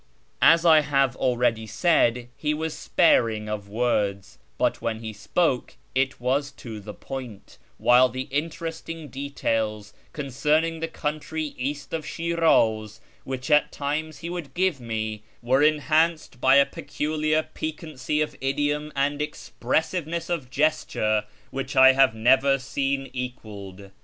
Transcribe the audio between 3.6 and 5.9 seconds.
words, but when he spoke